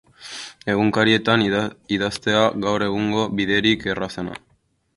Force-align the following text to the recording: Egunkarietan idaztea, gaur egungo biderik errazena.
Egunkarietan 0.73 1.43
idaztea, 1.97 2.41
gaur 2.65 2.87
egungo 2.89 3.29
biderik 3.41 3.89
errazena. 3.95 4.43